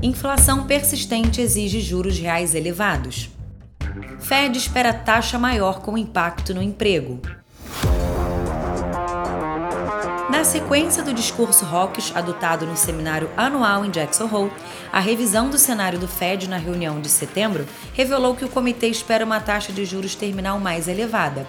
[0.00, 3.30] Inflação persistente exige juros reais elevados.
[4.20, 7.20] Fed espera taxa maior com impacto no emprego.
[10.30, 14.52] Na sequência do discurso hawkish adotado no seminário anual em Jackson Hole,
[14.92, 19.24] a revisão do cenário do Fed na reunião de setembro revelou que o comitê espera
[19.24, 21.44] uma taxa de juros terminal mais elevada.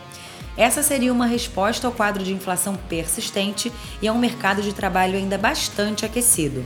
[0.57, 3.71] Essa seria uma resposta ao quadro de inflação persistente
[4.01, 6.65] e a um mercado de trabalho ainda bastante aquecido.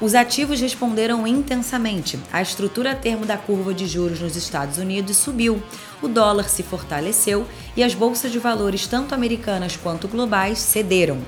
[0.00, 2.18] Os ativos responderam intensamente.
[2.32, 5.62] A estrutura a termo da curva de juros nos Estados Unidos subiu,
[6.00, 11.18] o dólar se fortaleceu e as bolsas de valores, tanto americanas quanto globais, cederam.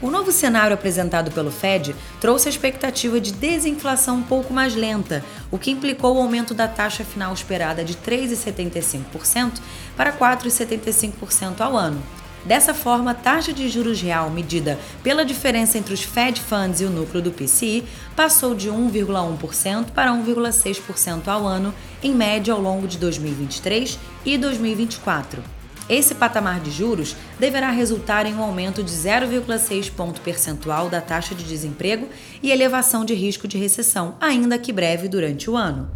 [0.00, 5.22] O novo cenário apresentado pelo Fed trouxe a expectativa de desinflação um pouco mais lenta,
[5.50, 9.60] o que implicou o aumento da taxa final esperada de 3,75%
[9.96, 12.00] para 4,75% ao ano.
[12.44, 16.84] Dessa forma, a taxa de juros real medida pela diferença entre os Fed Funds e
[16.84, 17.84] o núcleo do PCI
[18.14, 25.42] passou de 1,1% para 1,6% ao ano, em média ao longo de 2023 e 2024.
[25.88, 31.34] Esse patamar de juros deverá resultar em um aumento de 0,6 ponto percentual da taxa
[31.34, 32.08] de desemprego
[32.42, 35.88] e elevação de risco de recessão, ainda que breve durante o ano.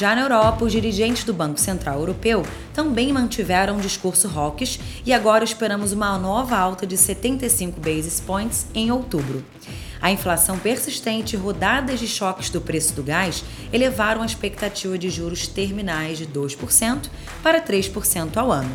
[0.00, 5.12] Já na Europa, os dirigentes do Banco Central Europeu também mantiveram um discurso hawkish e
[5.12, 9.44] agora esperamos uma nova alta de 75 basis points em outubro.
[10.00, 15.10] A inflação persistente e rodadas de choques do preço do gás elevaram a expectativa de
[15.10, 17.10] juros terminais de 2%
[17.42, 18.72] para 3% ao ano.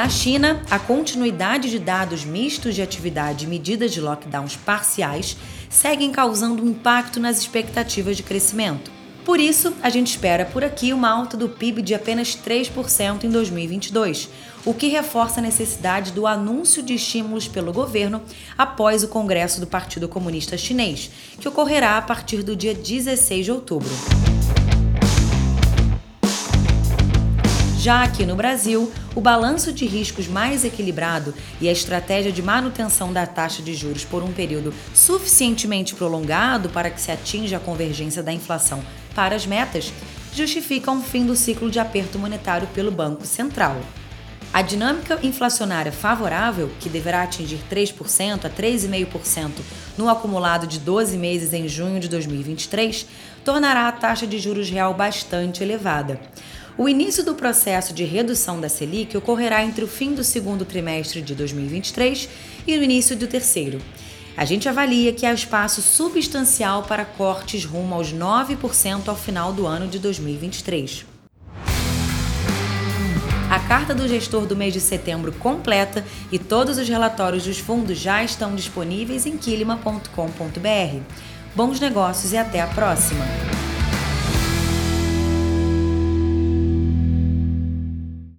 [0.00, 5.36] Na China, a continuidade de dados mistos de atividade e medidas de lockdowns parciais
[5.68, 8.90] seguem causando impacto nas expectativas de crescimento.
[9.26, 13.28] Por isso, a gente espera por aqui uma alta do PIB de apenas 3% em
[13.28, 14.30] 2022,
[14.64, 18.22] o que reforça a necessidade do anúncio de estímulos pelo governo
[18.56, 23.52] após o Congresso do Partido Comunista Chinês, que ocorrerá a partir do dia 16 de
[23.52, 23.90] outubro.
[27.80, 31.32] Já aqui no Brasil, o balanço de riscos mais equilibrado
[31.62, 36.90] e a estratégia de manutenção da taxa de juros por um período suficientemente prolongado para
[36.90, 39.94] que se atinja a convergência da inflação para as metas
[40.34, 43.80] justificam o fim do ciclo de aperto monetário pelo Banco Central.
[44.52, 49.52] A dinâmica inflacionária favorável, que deverá atingir 3% a 3,5%
[49.96, 53.06] no acumulado de 12 meses em junho de 2023,
[53.42, 56.20] tornará a taxa de juros real bastante elevada.
[56.80, 61.20] O início do processo de redução da Selic ocorrerá entre o fim do segundo trimestre
[61.20, 62.26] de 2023
[62.66, 63.82] e o início do terceiro.
[64.34, 69.66] A gente avalia que há espaço substancial para cortes rumo aos 9% ao final do
[69.66, 71.04] ano de 2023.
[73.50, 76.02] A carta do gestor do mês de setembro completa
[76.32, 81.02] e todos os relatórios dos fundos já estão disponíveis em quilima.com.br.
[81.54, 83.49] Bons negócios e até a próxima!